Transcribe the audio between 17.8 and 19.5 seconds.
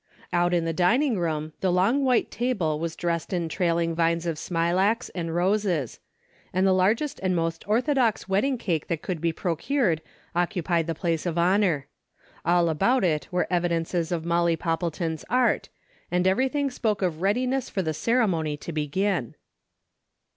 the ceremony to begin.